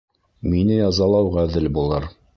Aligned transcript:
Мине 0.53 0.79
язалау 0.79 1.29
ғәҙел 1.37 1.71
булыр. 1.79 2.13